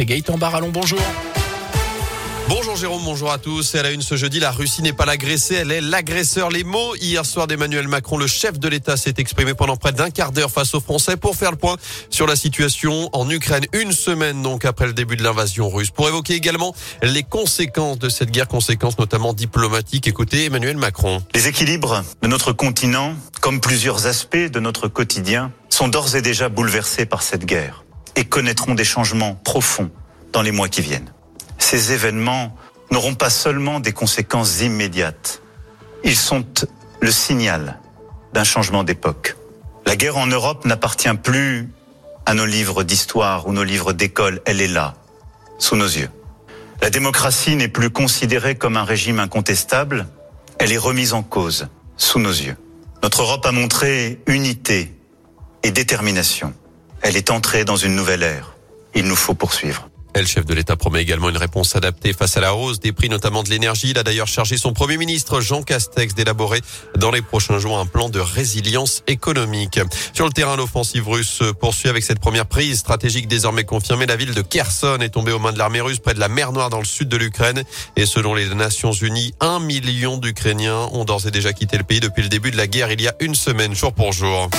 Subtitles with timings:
[0.00, 0.70] et Gaëtan Barallon.
[0.72, 1.00] Bonjour.
[2.48, 3.74] Bonjour Jérôme, bonjour à tous.
[3.74, 6.50] Et à la une ce jeudi, la Russie n'est pas l'agressée, elle est l'agresseur.
[6.50, 10.10] Les mots hier soir d'Emmanuel Macron, le chef de l'État, s'est exprimé pendant près d'un
[10.10, 11.76] quart d'heure face aux Français pour faire le point
[12.08, 13.66] sur la situation en Ukraine.
[13.72, 15.90] Une semaine donc après le début de l'invasion russe.
[15.90, 20.08] Pour évoquer également les conséquences de cette guerre, conséquences notamment diplomatiques.
[20.08, 21.22] Écoutez Emmanuel Macron.
[21.34, 26.48] Les équilibres de notre continent, comme plusieurs aspects de notre quotidien, sont d'ores et déjà
[26.48, 27.84] bouleversés par cette guerre
[28.20, 29.90] et connaîtront des changements profonds
[30.32, 31.10] dans les mois qui viennent
[31.60, 32.56] ces événements
[32.90, 35.40] n'auront pas seulement des conséquences immédiates,
[36.02, 36.44] ils sont
[37.00, 37.78] le signal
[38.32, 39.36] d'un changement d'époque.
[39.86, 41.68] La guerre en Europe n'appartient plus
[42.26, 44.94] à nos livres d'histoire ou nos livres d'école, elle est là,
[45.58, 46.10] sous nos yeux.
[46.82, 50.08] La démocratie n'est plus considérée comme un régime incontestable,
[50.58, 52.56] elle est remise en cause, sous nos yeux.
[53.02, 54.92] Notre Europe a montré unité
[55.62, 56.52] et détermination.
[57.02, 58.54] Elle est entrée dans une nouvelle ère.
[58.94, 59.88] Il nous faut poursuivre.
[60.14, 63.08] Le chef de l'État promet également une réponse adaptée face à la hausse des prix,
[63.08, 63.90] notamment de l'énergie.
[63.90, 66.60] Il a d'ailleurs chargé son Premier ministre, Jean Castex, d'élaborer
[66.96, 69.80] dans les prochains jours un plan de résilience économique.
[70.12, 74.04] Sur le terrain, l'offensive russe poursuit avec cette première prise stratégique désormais confirmée.
[74.04, 76.52] La ville de Kherson est tombée aux mains de l'armée russe près de la mer
[76.52, 77.62] Noire dans le sud de l'Ukraine.
[77.96, 82.00] Et selon les Nations Unies, un million d'Ukrainiens ont d'ores et déjà quitté le pays
[82.00, 84.50] depuis le début de la guerre il y a une semaine, jour pour jour.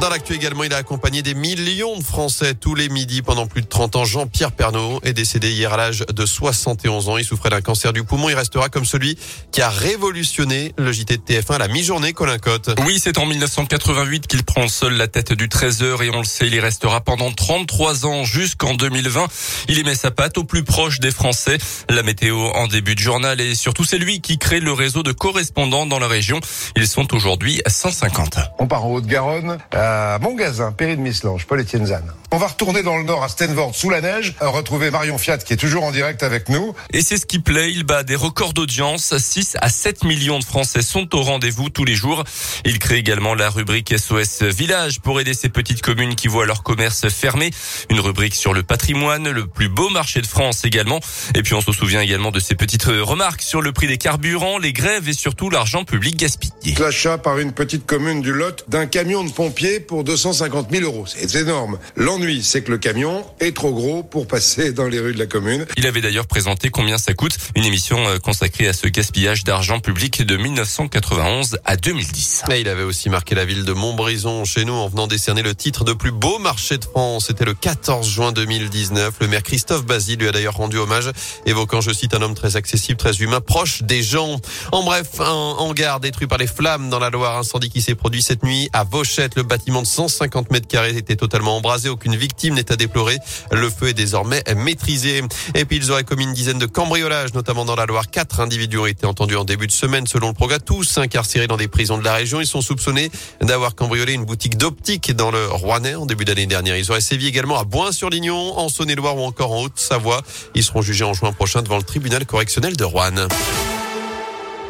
[0.00, 3.60] Dans l'actu également, il a accompagné des millions de Français tous les midis pendant plus
[3.60, 4.04] de 30 ans.
[4.06, 7.18] Jean-Pierre Pernaud est décédé hier à l'âge de 71 ans.
[7.18, 8.30] Il souffrait d'un cancer du poumon.
[8.30, 9.18] Il restera comme celui
[9.52, 12.70] qui a révolutionné le JT de TF1 à la mi-journée, Colin Cotte.
[12.86, 16.46] Oui, c'est en 1988 qu'il prend seul la tête du 13h et on le sait,
[16.46, 19.26] il y restera pendant 33 ans jusqu'en 2020.
[19.68, 21.58] Il aimait sa patte au plus proche des Français.
[21.90, 25.12] La météo en début de journal et surtout c'est lui qui crée le réseau de
[25.12, 26.40] correspondants dans la région.
[26.74, 28.38] Ils sont aujourd'hui 150.
[28.58, 29.89] On part en Haute-Garonne à
[30.20, 32.02] Montgazin, Péry de Mislange, Paul Etienne Zan.
[32.32, 35.52] On va retourner dans le nord à Stenvord sous la neige, retrouver Marion Fiat qui
[35.52, 36.74] est toujours en direct avec nous.
[36.92, 39.16] Et c'est ce qui plaît, il bat des records d'audience.
[39.18, 42.22] 6 à 7 millions de Français sont au rendez-vous tous les jours.
[42.64, 46.62] Il crée également la rubrique SOS Village pour aider ces petites communes qui voient leur
[46.62, 47.50] commerce fermé.
[47.90, 51.00] Une rubrique sur le patrimoine, le plus beau marché de France également.
[51.34, 54.58] Et puis on se souvient également de ces petites remarques sur le prix des carburants,
[54.58, 56.76] les grèves et surtout l'argent public gaspillé.
[56.78, 61.04] L'achat par une petite commune du Lot d'un camion de pompiers pour 250 000 euros.
[61.06, 61.78] C'est énorme.
[61.96, 65.26] L'ennui, c'est que le camion est trop gros pour passer dans les rues de la
[65.26, 65.66] commune.
[65.76, 69.80] Il avait d'ailleurs présenté combien ça coûte, une émission euh, consacrée à ce gaspillage d'argent
[69.80, 72.44] public de 1991 à 2010.
[72.50, 75.54] Et il avait aussi marqué la ville de Montbrison chez nous en venant décerner le
[75.54, 77.26] titre de plus beau marché de France.
[77.28, 79.14] C'était le 14 juin 2019.
[79.20, 81.10] Le maire Christophe Basile lui a d'ailleurs rendu hommage,
[81.46, 84.40] évoquant, je cite, un homme très accessible, très humain, proche des gens.
[84.72, 88.22] En bref, un hangar détruit par les flammes dans la Loire, incendie qui s'est produit
[88.22, 89.36] cette nuit à Vauchette.
[89.36, 91.88] Le bâtiment de 150 mètres carrés était totalement embrasé.
[91.88, 93.18] Aucune victime n'est à déplorer.
[93.52, 95.22] Le feu est désormais maîtrisé.
[95.54, 98.10] Et puis ils auraient commis une dizaine de cambriolages, notamment dans la Loire.
[98.10, 100.58] Quatre individus ont été entendus en début de semaine, selon le progrès.
[100.58, 102.40] Tous incarcérés dans des prisons de la région.
[102.40, 103.10] Ils sont soupçonnés
[103.40, 106.76] d'avoir cambriolé une boutique d'optique dans le Rouennais en début d'année dernière.
[106.76, 110.22] Ils auraient sévi également à Boin-sur-Lignon, en Saône-et-Loire ou encore en Haute-Savoie.
[110.54, 113.28] Ils seront jugés en juin prochain devant le tribunal correctionnel de Rouen.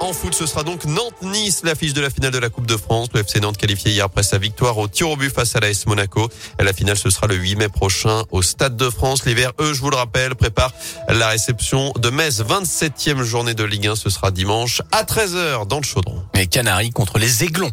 [0.01, 3.09] En foot, ce sera donc Nantes-Nice, l'affiche de la finale de la Coupe de France.
[3.13, 5.87] Le FC Nantes qualifié hier après sa victoire au tir au but face à l'AS
[5.87, 6.29] Monaco.
[6.59, 9.27] La finale, ce sera le 8 mai prochain au Stade de France.
[9.27, 10.73] L'hiver, eux, je vous le rappelle, prépare
[11.09, 12.41] la réception de Metz.
[12.41, 13.97] 27e journée de Ligue 1.
[13.97, 16.23] Ce sera dimanche à 13h dans le Chaudron.
[16.35, 17.73] Et Canaries contre les Aiglons.